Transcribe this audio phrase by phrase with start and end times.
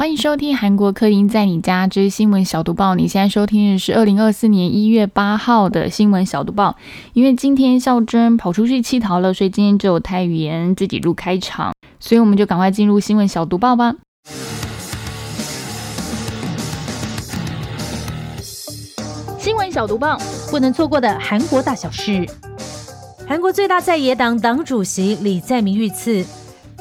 [0.00, 2.94] 欢迎收听韩国客厅在你家之新闻小读报。
[2.94, 6.74] 你现在收听的是二零二四年一月八号的新闻小读报。
[7.12, 13.94] 因为今天孝珍跑出去乞讨了，所以今天只有泰语言自己录开场，所以我们就赶快进入新闻小读报吧。
[19.38, 20.18] 新闻小读报，
[20.50, 22.26] 不能错过的韩国大小事。
[23.28, 26.24] 韩国最大在野党党主席李在明遇刺。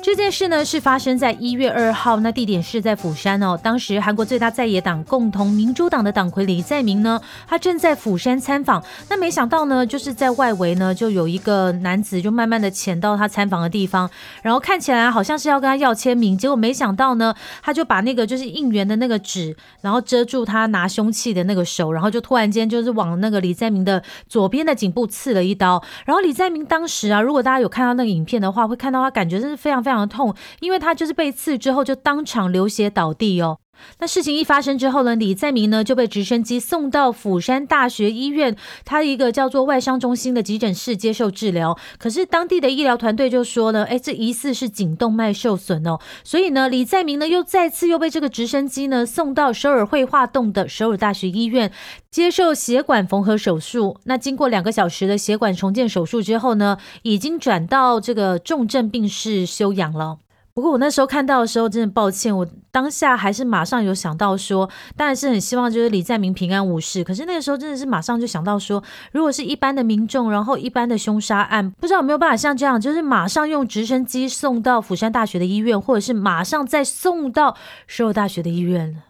[0.01, 3.59] 这件事呢是发生在一月二号，那地点是在釜山哦。
[3.61, 8.81] 当时韩国最大在野党共同民主党的党魁李在明呢，他正在釜山参访。
[9.09, 14.09] 那没想到呢，就是在外围呢，就有一个男子就慢慢的潜到他参访的地方，
[14.41, 25.83] 然后看起来好像是要跟他要签名，结果没想到呢，他就把那个就是应援的那个纸，然后遮住他拿凶器的那个手，然后就突然间就是往那个李在明的左边的颈部刺了一刀。
[26.05, 33.57] 然后李在明当时啊，如果大家有看到那个影片的话，会看到他感觉真是非常非非常的痛，因为他就是被刺之后就当场流血倒地哦。
[33.99, 41.77] 那事情一发生之后呢，李在明呢就被直升机送到釜山大学医院，他一个叫做外伤中心的急诊室接受治疗。
[41.97, 45.99] 可是当地的医疗团队就说呢，哎，这疑似是颈动脉受损哦。
[46.23, 51.71] 所以呢，李在明呢又再次又被这个直升机呢送到首尔绘画洞的首尔大学医院
[52.09, 53.97] 接受血管缝合手术。
[54.05, 60.17] 那经过两个小时的血管重建手术之后呢，已经转到这个重症病室休养了。
[60.53, 67.03] 不过我那时候看到的时候，真的抱歉，我当下还是马上有想到说，当然是很希望就是李在明平安无事。
[67.03, 68.83] 可是那个时候真的是马上就想到说，
[69.13, 77.55] 如果是一般的民众，然后一般的凶杀案，不知道有没有办法像这样，就是马上用直升机送到釜山大学的医院，或者是马上再送到
[77.87, 79.01] 首尔大学的医院。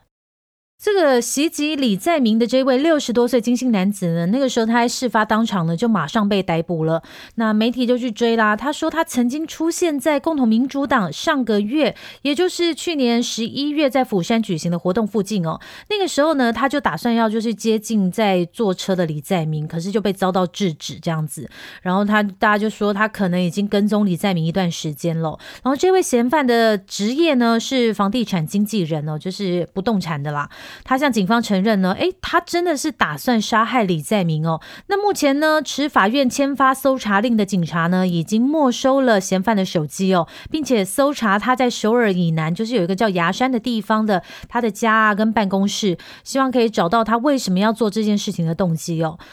[0.81, 7.03] 这个袭击李在明的这位六十多岁金姓男子呢，那个时候他在事发当场呢，就马上被逮捕了。
[7.35, 15.59] 那媒体就去追啦，他说他曾经出现在共同民主党上个月，也就是去年十一月在釜山举行的活动附近哦。
[15.90, 21.50] 那个时候呢，他就打算要就是接近在坐车的李在明，可是就被遭到制止这样子。
[21.81, 25.38] 然后他大家就说他可能已经跟踪李在明一段时间了。
[25.61, 30.50] 然后这位嫌犯的职业呢是房地产经纪人哦，就是不动产的啦。
[30.84, 34.62] 他向警方承认呢，诶，他真的是打算杀害李在明哦。
[34.88, 49.18] 那目前呢，持法院签发搜查令的警察呢，已经没收了嫌犯的手机哦，并且搜查他在首尔以南，就是有一个叫牙山的地方的他的家啊跟办公室，希望可以找到他为什么要做这件事情的动机哦。《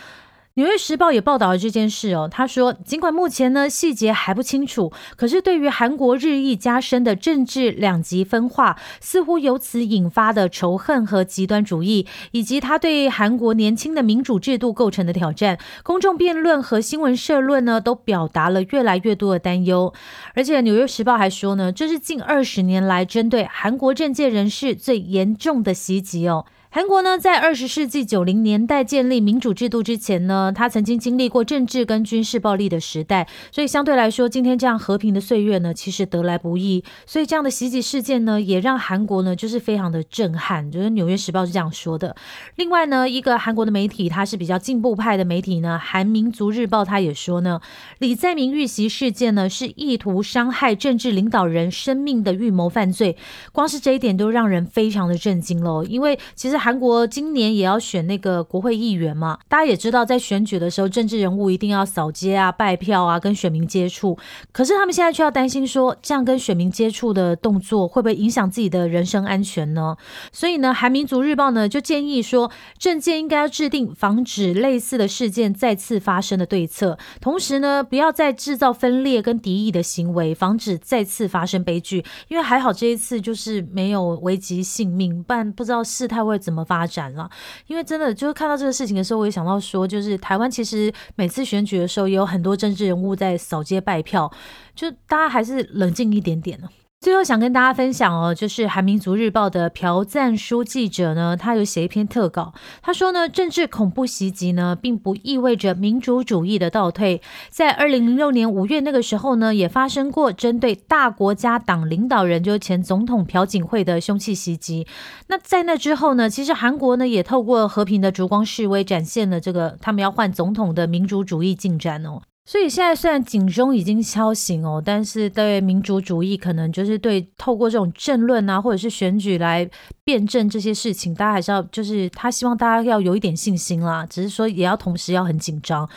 [0.56, 2.26] 纽约时报》也报道了这件事哦。
[2.32, 19.92] 他说，尽管目前呢细节还不清楚，可是对于韩国日益加深的政治两极分化，似乎由此引发的仇恨和极端主义，以及他对韩国年轻的民主制度构成的挑战，公众辩论和新闻社论呢，都表达了越来越多的担忧。
[20.34, 26.46] 而且，《纽约时报》还说呢，这是近二十年来针对韩国政界人士最严重的袭击哦。
[26.76, 36.84] 韩国呢，在二十世纪九零年代建立民主制度之前呢，他曾经经历过政治跟军事暴力的时代，所以相对来说，今天这样和平的岁月呢，其实得来不易。
[37.06, 40.70] 所以这样的袭击事件呢，也让韩国呢，就是非常的震撼。
[40.70, 42.14] 就是《纽约时报》是这样说的。
[42.56, 47.58] 另外呢，一个韩国的媒体，它是比较进步派的媒体呢，《韩民族日报》他也说呢，
[48.00, 53.16] 李在明遇袭事件呢，是意图伤害政治领导人生命的预谋犯罪。
[53.52, 56.65] 光是这一点都让人非常的震惊喽，因为其实。
[56.66, 64.18] 韩国今年也要选那个国会议员嘛，大家也知道，在选举的时候，政治人物一定要扫街啊、拜票啊、跟选民接触。
[64.50, 69.96] 可是他们现在却要担心说，这样跟选民接触的动作会不会影响自己的人身安全呢？
[70.32, 82.04] 所以呢，韩民族日报呢就建议说，政界应该要制定防止类似的事件再次发生的对策，同时呢，不要再制造分裂跟敌意的行为，防止再次发生悲剧。
[82.26, 86.55] 因为还好这一次就是没有危及性命，不然不知道事态会怎么。
[86.56, 87.30] 么发展了？
[87.66, 94.32] 因为真的就是看到这个事情的时候，我也想到说，就是台湾其实每次选举的时候，也有很多政治人物在扫街拜票，
[94.74, 96.68] 就大家还是冷静一点点呢。
[96.98, 102.52] 最后想跟大家分享哦，就是韩民族日报的朴赞书记者呢，他有写一篇特稿，
[102.82, 107.22] 他说呢，政治恐怖袭击呢，并不意味着民主主义的倒退。
[107.48, 114.86] 在二零零六年五月那个时候呢，也发生过针对大国家党领导人，就是前总统朴槿惠的凶器袭击。
[115.28, 122.22] 那在那之后呢，其实韩国呢，也透过和平的烛光示威，展现了这个他们要换总统的民主主义进展哦。
[122.48, 129.68] 所以现在虽然警钟已经敲醒哦，但是对民主主义可能就是对透过这种政论啊，或者是选举来
[130.04, 135.88] 辩证这些事情，大家还是要就是他希望大家要有一点信心啦，只是说也要同时要很紧张。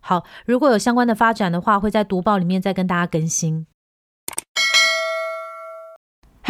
[0.00, 3.64] 好，如果有相关的发展的话，会在读报里面再跟大家更新。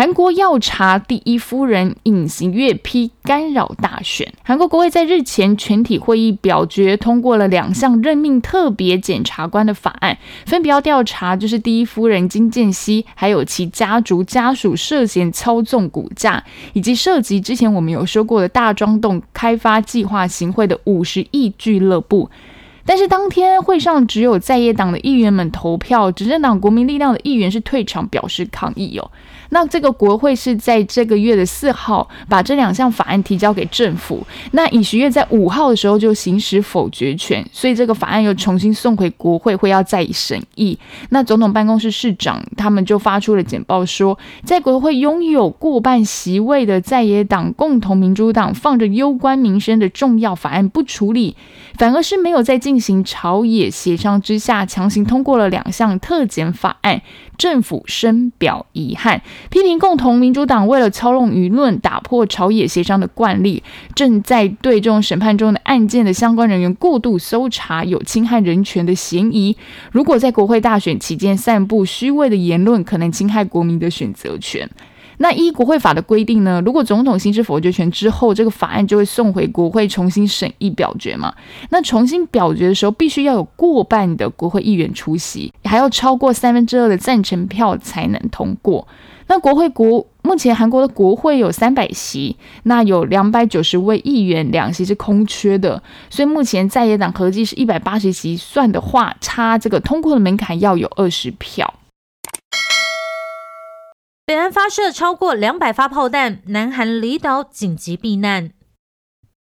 [0.02, 4.34] 韩国要查第一夫人隐形月批干扰大选。
[4.42, 22.28] 韩国国会在日前全体会议表决通过了两项任命特别检察官的法案，分别要调查就是第一夫人金建熙还有其家族家属涉嫌操纵股价，以及涉及之前我们有说过的大庄洞开发计划行贿的五十亿俱乐部。
[22.84, 29.10] 但是当天会上只有在野党的议员们投票，执政党国民力量的议员是退场表示抗议哦。
[29.50, 40.78] 那这个国会是在这个月的四号把这两项法案提交给政府，那尹锡悦在五号的时候就行使否决权，所以这个法案又重新送回国会，会要再审议。
[41.10, 51.36] 那总统办公室市长他们就发出了简报说，在国会拥有过半席位的在野党共同民主党放着攸关民生的重要法案不处理，
[51.76, 57.02] 反而是没有在进进行朝野协商之下强行通过了两项特检法案。
[57.36, 59.20] 政府深表遗憾，
[59.50, 63.62] 批评共同民主党为了操弄舆论、打破朝野协商的惯例，
[63.94, 69.54] 正在对这种审判中的案件的相关人员过度搜查，有侵害人权的嫌疑。
[69.90, 74.70] 如果在国会大选期间散布虚伪的言论，可能侵害国民的选择权。
[75.22, 76.60] 那依国会法的规定呢？
[76.66, 81.32] 如果总统行使否决权之后，这个法案就会送回国会重新审议表决嘛？
[81.70, 88.88] 那重新表决的时候，必须要有过半的国会议员出席，还要超过三分之二的赞成票才能通过。
[89.28, 95.80] 那国会国目前韩国的国会有三百席，那有两百九十位议员，两席是空缺的，
[96.10, 101.72] 所以目前在野党合计是一百八十席，算的话，差这个通过的门槛要有二十票。
[104.24, 108.52] 北韩发射超过两百发炮弹，南韩离岛紧急避难。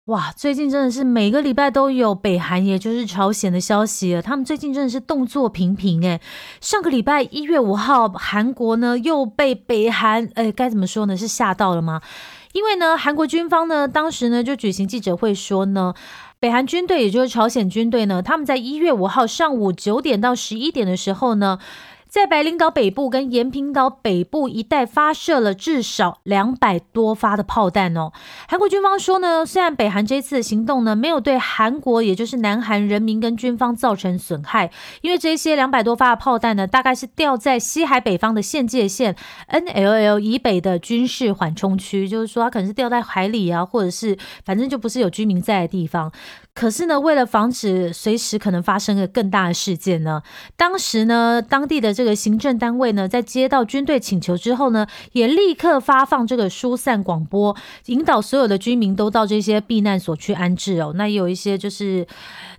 [0.06, 4.24] 哇，最近真的是每个礼拜都有北韩，也就是朝鲜的消息了。
[4.24, 6.20] 他们最近真的是动作频频诶。
[6.60, 11.16] 上个礼拜一月五号，韩国呢又被北韩，诶，该怎么说呢？
[11.16, 12.02] 是吓到了吗？
[12.54, 15.94] 因为呢，韩国军方呢当时呢就举行记者会说呢，
[16.40, 21.60] 北韩军队，也就是朝鲜军队呢，他们在一月五号上午九点到十一点的时候呢。
[22.12, 28.12] 在白领岛北部跟延平岛北部一带发射了至少两百多发的炮弹哦。
[28.50, 34.70] 韩国军方说呢，虽然北韩这次的行动呢没有对韩国，也就是南韩人民跟军方造成损害，
[35.00, 39.16] 因为这些两百多发的炮弹呢，大概是掉在西海北方的县界线
[39.48, 46.12] NLL 以北的军事缓冲区，就是说它可能是掉在海里啊，或者是反正就不是有居民在的地方。
[46.54, 50.22] 可是呢，为了防止随时可能发生个更大的事件呢，
[50.58, 57.56] 当时呢，当地的这个行政单位呢，在接到军队请求之后呢，也立刻发放这个疏散广播，
[57.86, 60.92] 引导所有的居民都到这些避难所去安置哦。
[60.96, 62.06] 那也有一些就是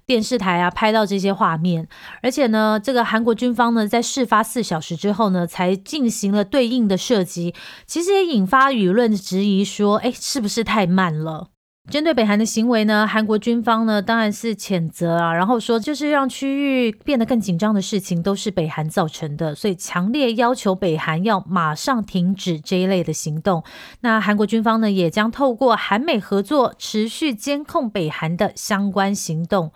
[0.06, 1.86] 电视台啊拍到这些画面，
[2.22, 7.54] 而且呢，这个韩国军方呢，在事发四小时之后呢，才进行了对应的射击，
[7.86, 11.51] 其实也引发舆论质疑，说，哎，是不是太慢了？
[11.90, 23.64] 针对北韩的行为呢，韩国军方呢当然是谴责啊，然后说就是让区域变得更紧张的事情都是北韩造成的，所以强烈要求北韩要马上停止这一类的行动。
[24.00, 29.72] 那韩国军方呢也将透过韩美合作，持续监控北韩的相关行动。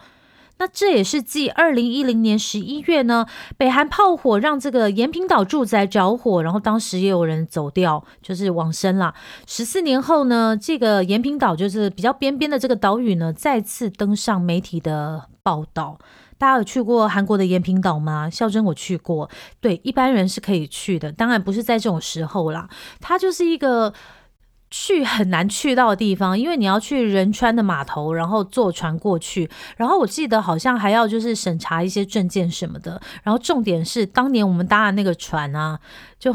[0.59, 3.27] 那这也是继二零一零年十一月呢，
[3.59, 9.15] 北韩炮火让这个延平岛住宅着火，然后当时也有人走掉，就是往生了。
[9.47, 15.99] 十四年后呢，这个延平岛就是比较边边的这个岛屿呢，再次登上媒体的报道。
[16.39, 18.29] 大家有去过韩国的延平岛吗？
[18.31, 19.29] 孝真我去过，
[19.61, 22.69] 对，一般人是可以去的，当然不是在这种时候啦。
[23.01, 23.93] 它就是一个。
[24.79, 35.81] 去很难去到的地方，因为你要去仁川的码头，然后坐船过去，然后我记得好像还要就是审查一些证件什么的，然后重点是当年我们搭的那个船啊，
[36.19, 36.35] 就。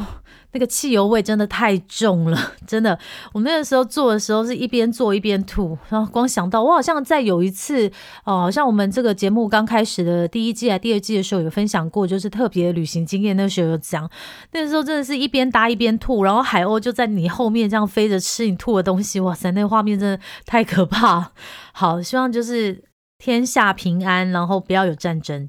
[0.53, 2.97] 那个汽油味真的太重了， 真的。
[3.33, 7.87] 我那个时候做的时候是一边做一边吐，然后光想到我好像在有一次
[8.25, 13.35] 哦，好像我们这个节目刚开始的第一季啊、第二季的时候有分享过，就是特别旅行经验。
[13.37, 14.09] 那时候有讲，
[14.51, 21.31] 那个时候真的是一边搭一边吐，然后海鸥就在你后面这样飞着吃你吐的东西，哇塞，那个画面真的太可怕。
[21.71, 22.83] 好，希望就是
[23.17, 25.47] 天下平安，然后不要有战争。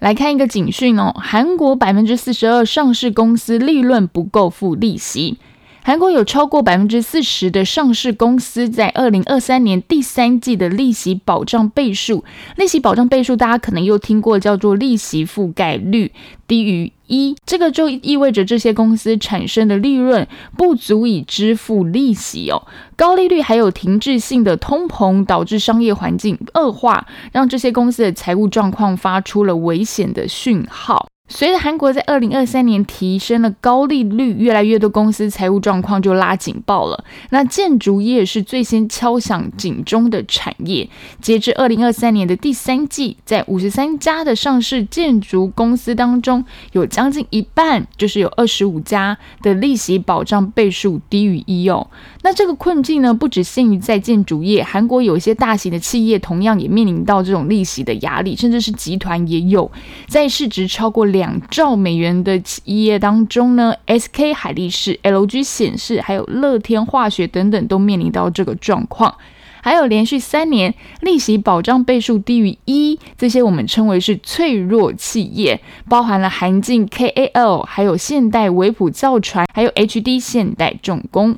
[0.00, 5.38] 来看一个警讯哦，韩国百分之四十二上市公司利润不够付利息。
[5.82, 12.22] 韩国有超过百分之四十的上市公司在二零二三年第三季的利息保障倍数，
[12.56, 16.12] 利息保障倍数大家可能又听过，叫做利息覆盖率
[16.46, 22.62] 低于一，这个就意味着这些公司产生的利润不足以支付利息哦。
[22.94, 31.09] 高利率还有停滞性的通膨，导致商业环境恶化，让这些公司的财务状况发出了危险的讯号。
[31.32, 37.04] 随着韩国在二零二三年提升了高利率，越来越多公司财务状况就拉警报了。
[37.30, 40.90] 那建筑业是最先敲响警钟的产业。
[41.22, 51.86] 截至二零二三年的第三季，在五十三家的上市建筑公司当中，有将近一半，就是有二十五家的利息保障倍数低于一哦。
[52.22, 59.70] 那这个困境呢，不只限于在建筑业，韩国有一些大型的企业同样也面临到这种利息的压力，甚至是集团也有，
[60.08, 61.19] 在市值超过两。
[61.20, 69.18] 两兆美元的企业当中呢，SK 海力士、LG 显示，还有乐天化学等等都面临到这个状况。
[69.60, 81.36] 还有连续三年利息保障倍数低于一，这些我们称为是脆弱企业，包含了韩进 KAL，还有现代维普造船，还有 HD 现代重工。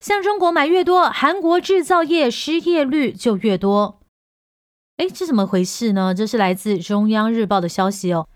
[0.00, 4.00] 向中国买越多，韩国制造业失业率就越多。
[4.96, 6.14] 哎，这怎么回事呢？
[6.14, 8.28] 这是来自中央日报的消息哦。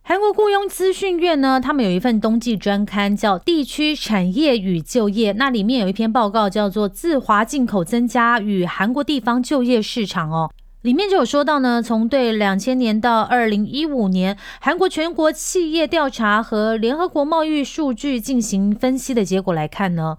[0.00, 20.16] 韩国雇佣资讯院呢，他们有一份冬季专刊叫《地区产业与就业》，那里面有一篇报告叫做《自华进口增加与韩国地方就业市场》哦，里面就有说到呢，从对两千年到二零一五年韩国全国企业调查和联合国贸易数据进行分析的结果来看呢。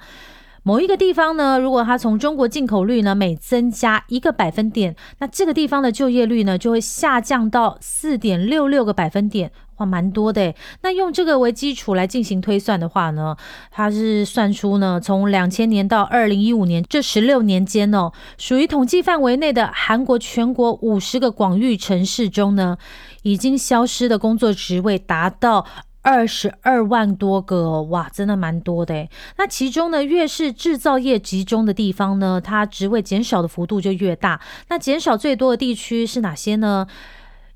[0.68, 10.54] 某一个地方呢，如果它从中国进口率呢每增加一个百分点，那这个地方的就业率呢就会下降到四点六六个百分点，哇，蛮多的。
[10.82, 13.38] 那用这个为基础来进行推算的话呢，
[13.72, 22.78] 它是算出呢从两千年到二零一五年这十六年间哦，属于统计范围内的韩国全国五十个广域城市中呢，
[23.24, 25.66] 已经消失的工作职位达到。
[26.08, 34.40] 二十二万多个哇，真的蛮多的那其中呢，越是制造业集中的地方呢，它职位减少的幅度就越大。
[34.70, 36.88] 那减少最多的地区是哪些呢？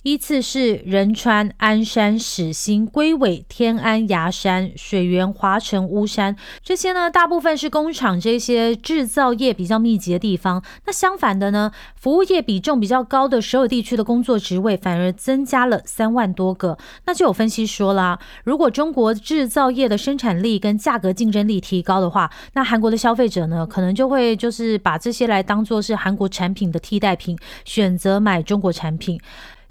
[0.04, 10.64] 依次是仁川、鞍山、始兴、龟尾、天安、牙山、水源、华城、乌山这些呢，大部分是工厂这些制造业比较密集的地方。
[10.88, 16.80] 那相反的呢，服务业比重比较高的所有地区的工作职位反而增加了三万多个。
[17.06, 29.22] 那就有分析说啦，如果中国制造业的生产力跟价格竞争力提高的话，那韩国的消费者呢，可能就会就是把这些来当做是韩国产品的替代品，选择买中国产品。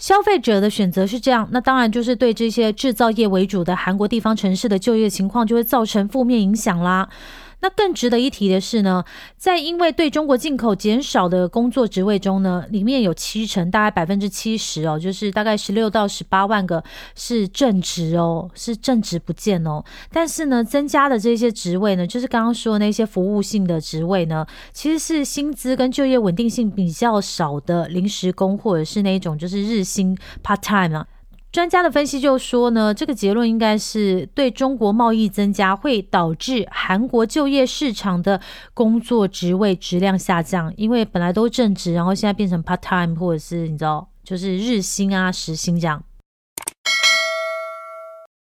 [0.00, 7.06] 消费者的选择是这样，那当然就是对这些制造业为主的韩国地方城市的就业情况就会造成负面影响啦。
[7.62, 9.04] 那更值得一提的是呢，
[9.36, 16.82] 在因为对中国进口减少的工作职位中呢，里面有七成，大概百分之七十哦，就是大概十六到十八万个
[17.14, 19.84] 是正职哦，是正职不见哦。
[20.10, 31.06] 但是呢，增加的这些职位呢，就是刚刚说的那些服务性的职位呢，其实是薪资跟就业稳定性比较少的临时工，或者是那种就是日薪 part time 啊。
[31.52, 38.40] 专家的分析就说呢，这个结论应该是对中国贸易增加会导致韩国就业市场的
[38.72, 46.04] 工作职位质量下降，因为本来都正职，然后现在变成 part time 或者是你知道，就是日薪啊、时薪这样。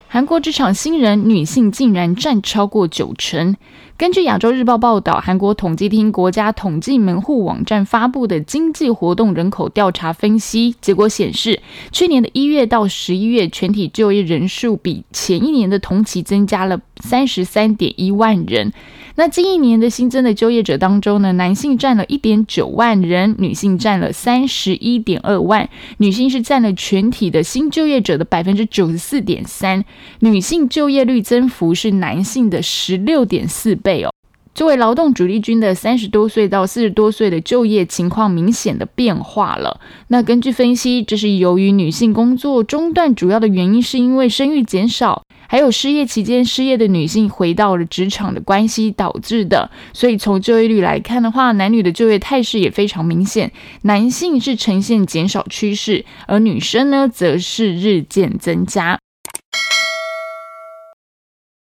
[0.08, 3.56] 韩国职场新人女性竟然占超过九成。
[3.96, 11.60] 根据亚洲日报报道，韩国统计厅国家统计门户网站发布的经济活动人口调查分析结果显示，
[11.92, 18.72] 去年的一月到十一月，全体就业人数比前一年的同期增加了三十三点一万人。
[19.16, 29.84] 那近一年的新增的就业者当中呢，男性占了一点九万人，女性占了三十一点二万，女性是占了全体的新就业者的百分之九十四点三，
[30.18, 33.78] 女性就业率增幅是男性的十六点四。
[33.84, 34.10] 倍哦，
[34.54, 39.78] 作为劳动主力军的三十多岁到四十多岁的就业情况明显的变化了。
[40.08, 49.70] 那根据分析，这是由于女性工作中断，主要的原因是因为生育减少，还有失业期间失业的女性回到了职场的关系导致的。
[49.92, 58.98] 所以从就业率来看的话，男女的就业态势也非常明显，男性是呈现减少趋势，而女生呢则是日渐增加。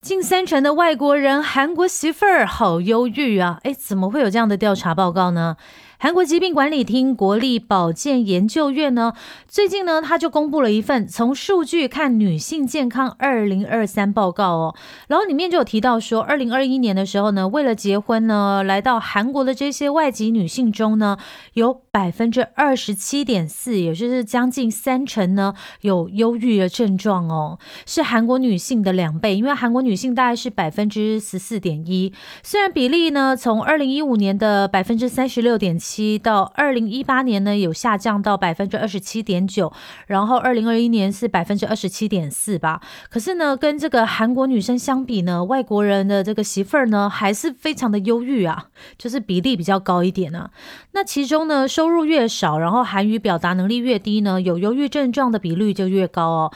[0.06, 3.60] 近三成的外国人韩国媳妇儿好忧郁啊！
[3.64, 5.58] 哎，怎么会有这样的调查报告呢？
[5.98, 9.14] 韩国疾病管理厅国立保健研究院呢，
[9.48, 14.76] 最近呢，他就公布了一份从数据看女性健康二零二三报告哦，
[15.08, 21.18] 然后里面就有提到说，二零二一年的时候呢，为了结婚呢，来到韩国的这些外籍女性中呢，
[21.54, 35.80] 有百分之二十七点四，也就是将近三成呢，有忧郁的症状哦，是韩国女性的两倍，因为韩国女性大概是百分之十四点一，虽然比例呢，从二零一五年的百分之三十六点。
[35.88, 39.72] 七到二零一八年呢，有下降到百分之二十七点九，
[40.08, 42.82] 然后二零二一年是百分之二十七点四吧。
[43.08, 50.50] 可是呢，跟这个韩国女生相比呢，外国人的这个媳妇儿呢，还是非常的忧郁啊，就是比例比较高一点呢。
[50.94, 56.52] 那其中呢，收入越少，然后韩语表达能力越低呢，有忧郁症状的比率就越高哦。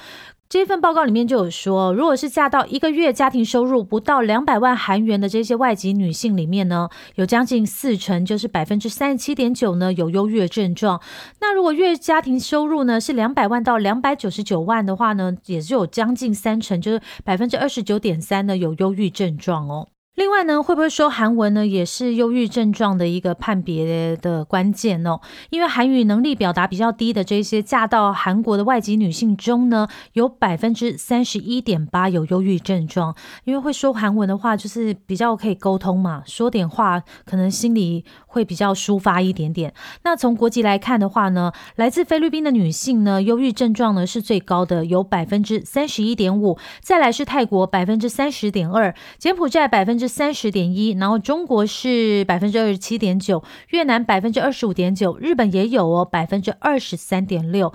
[0.50, 11.00] 这份报告里面就有说，如果是嫁到一个月家庭收入不到两百万韩元的这些外籍女性里面呢，有将近四成，就是百分之三十七点九呢有忧郁症状。
[11.40, 19.90] 那如果月家庭收入呢是两百万到两百九十九万的话呢，也就有将近三成，就是百分之二十九点三呢有忧郁症状哦。
[20.20, 25.22] 另外呢，会不会说韩文呢，也是忧郁症状的一个判别的关键哦？
[25.50, 33.16] 因为韩语能力表达比较低的这些嫁到韩国的外籍女性中呢，有百分之三十一点八有忧郁症状。
[33.46, 39.74] 因为会说韩文的话，就是比较可以沟通嘛，说点话可能心里会比较抒发一点点。
[40.04, 46.60] 那从国籍来看的话呢，来自菲律宾的女性呢，忧郁症状呢是最高的，有百分之三十一点五。
[46.82, 50.08] 再来是泰国百分之三十点二，柬埔寨百分之。
[50.20, 57.72] 三十点一，然后中国是百分之二十七点九，越南百分之二十五点九，日本也有哦，百分之二十三点六。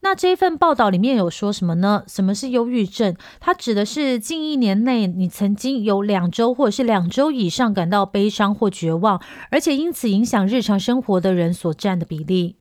[0.00, 2.04] 那这一份报道里面有说什么呢？
[2.06, 3.16] 什么是忧郁症？
[3.40, 12.56] 它指的是近一年内你曾经有两周或者是两周以上感到悲伤或绝望，而且因此影响日常生活的人所占的比例。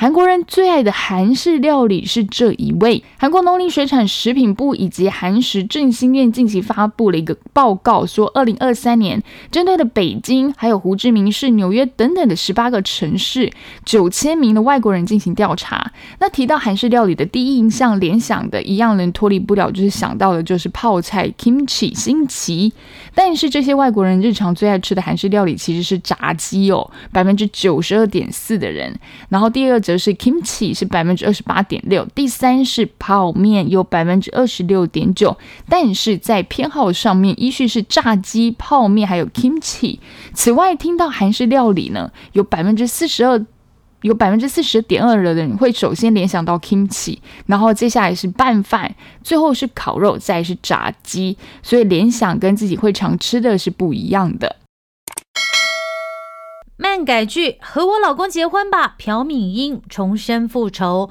[0.00, 3.04] 韩国人最爱的韩式料理是这一位。
[3.18, 13.52] 韩国农林水产食品部以及韩食振兴院近期发布了一个报告，说二零二三年针对了北京、还有胡志明市、纽约等等的十八个城市
[13.84, 15.92] 九千名的外国人进行调查。
[16.18, 22.72] 那提到韩式料理的第一印象联想的一样，人脱离不了就是想到的就是泡菜 kimchi 新奇。
[23.14, 28.98] 但是这些外国人日常最爱吃的韩式料理其实是炸鸡哦，百分之九十二点四的人。
[29.28, 29.78] 然后第二。
[29.90, 35.36] 则是 kimchi 是百分之二十八点六，第三是泡面有百分之二十六点九，
[35.68, 39.98] 但是在偏好上面依序是炸鸡、泡面还有 kimchi。
[40.32, 43.44] 此外，听到韩式料理呢，有百分之四十二，
[44.02, 54.54] 有百分之四十点二的人会首先联想到 kimchi，然后接下来是拌饭，最后是烤肉，再是炸鸡，所以联想跟自己会常吃的是不一样的。
[56.82, 61.10] 漫改剧《和我老公结婚吧》，朴敏英重生复仇，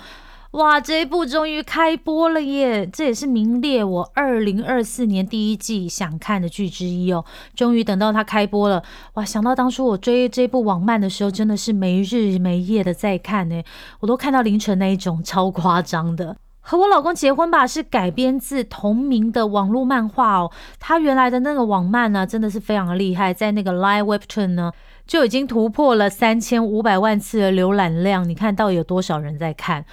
[0.54, 0.82] 哇！
[0.82, 2.90] 这一部终于开播了耶！
[2.92, 7.24] 这也是名列我二零二四年第一季想看的剧之一哦。
[7.54, 8.82] 终于等到它开播了，
[9.14, 9.24] 哇！
[9.24, 13.62] 想到当初我追这部网漫的时候，真的是没日没夜的在看呢，
[14.00, 16.34] 我都看到凌晨那一种，超夸张的。
[16.62, 20.52] 《和我老公结婚吧》是改编自同名的网络漫画哦。
[20.80, 24.72] 它原来的那个网漫呢，真的是非常的厉害，在那个 Live Webtoon 呢。
[25.10, 29.84] 就已经突破了三千五百万次的浏览量，你看到底有多少人在看？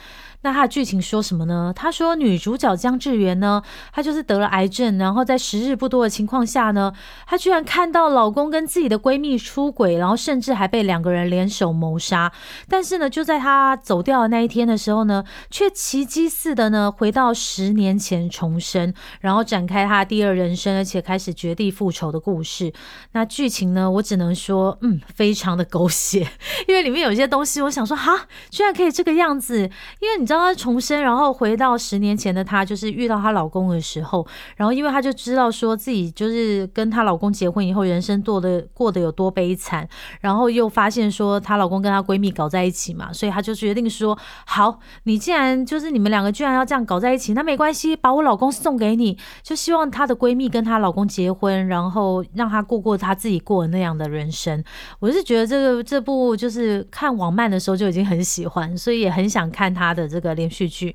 [0.47, 1.73] 那他的剧情说什么呢？
[1.75, 3.61] 他说女主角江志媛呢，
[3.93, 6.93] 她就是得了癌症，然后在时日不多的情况下呢，
[7.27, 12.33] 她居然看到老公跟自己的闺蜜出轨，然后甚至还被两个人联手谋杀。
[12.69, 22.73] 但是呢，就在她走掉的那一天的时候呢，却奇迹似的呢回到十年前重生，然后展开她第二人生，而且开始绝地复仇的故事。
[23.11, 26.25] 那剧情呢，我只能说，嗯，非常的狗血，
[26.69, 30.36] 因为里面有些东西，我想说，哈，居然可以这个样子，因为你知道。
[30.37, 39.89] 刚刚重生，然后回到十年前的她，就是遇到她老公的时候，然后因为她就知道说自己就是跟她老公结婚以后，人生过得过得有多悲惨，
[40.21, 54.63] 然后又发现说她老公跟她闺蜜搞在一起嘛，所以她就决定说：好，你既然就是你们两个居然要这样搞在一起，那没关系，把我老公送给你，就希望她的闺蜜跟她老公结婚，然后让她过过她自己过的那样的人生。
[55.01, 60.26] 我是觉得这个这部就是看网漫的时候就已经很喜欢，所以也很想看她的这个。
[60.29, 60.95] 的连续剧。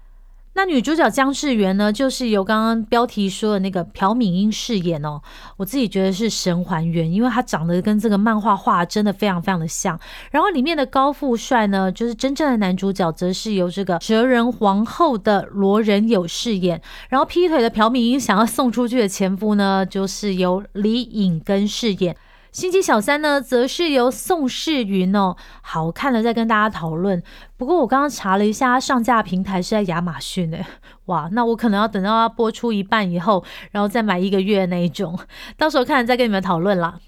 [0.54, 5.22] 那女主角姜志媛呢，就是由刚刚标题说的那个朴敏英饰演哦。
[5.56, 9.98] 我自己觉得是神还原，因为她长得跟这个漫画画真的非常非常的像。
[10.30, 16.82] 然后里面的高富帅呢，就是真正的男主角，则是由这个哲人皇后的罗仁友饰演。
[17.08, 22.14] 然后劈腿的朴敏英想要送出去的前夫呢，就是由李颖根饰演。
[22.52, 27.24] 心机小三呢，则是由宋世云哦，好看了再跟大家讨论。
[27.56, 30.66] 不过我刚刚查了一下，上架平台是在亚马逊诶，
[31.08, 35.18] 哇，那我可能要等到它播出一半以后，然后再买一个月那一种，
[35.58, 37.00] 到时候看再跟你们讨论啦。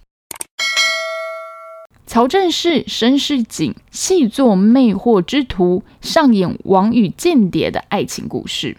[2.05, 8.77] 曹正奭、申世景细作魅惑之徒，上演王与间谍的爱情故事。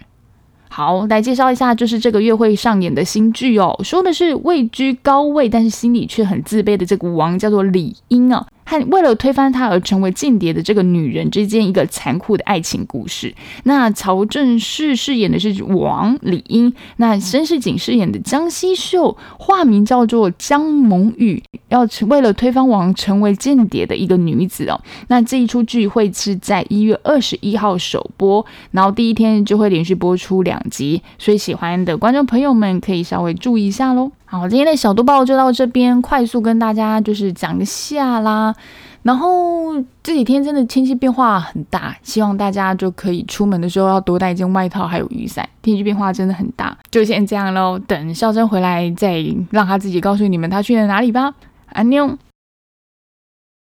[0.76, 8.44] 好，来介绍一下，就是这个月会上演的新剧哦，说的是位居高位，但是心里却很自卑的这个王，叫做李英啊。
[8.64, 13.35] 和为了推翻他而成为间谍的这个女人之间一个残酷的爱情故事。
[13.64, 24.81] 那曹正奭饰演的是王李英，那申世景饰演的江西秀，化名叫做江萌雨，要为了推翻王成为间谍的一个女子哦。
[25.09, 34.11] 那这一出剧会是在一月二十一号首播，然后第一天就会连续播出两集，所以喜欢的观众朋友们可以稍微注意一下喽。
[34.35, 38.53] 好，今天的小读报就到这边，快速跟大家就是讲一下啦。
[39.05, 45.49] 然后这几天真的天气变化很大，希望大家就可以出门的时候要多带一件外套，还有雨伞。
[45.62, 47.79] 天气变化真的很大，就先这样喽。
[47.87, 51.33] 等孝珍回来再让他自己告诉你们他去了哪里吧。
[51.68, 52.18] 安妞。